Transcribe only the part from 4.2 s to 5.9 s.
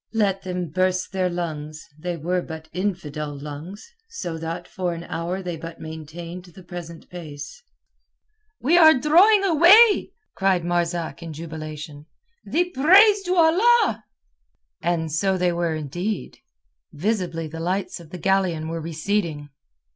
that for an hour they but